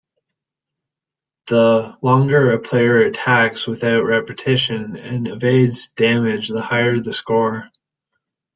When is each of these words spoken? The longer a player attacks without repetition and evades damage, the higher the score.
The 1.45 1.95
longer 2.01 2.53
a 2.53 2.59
player 2.59 3.01
attacks 3.03 3.67
without 3.67 4.01
repetition 4.03 4.95
and 4.97 5.27
evades 5.27 5.89
damage, 5.89 6.47
the 6.47 6.59
higher 6.63 6.99
the 6.99 7.13
score. 7.13 7.69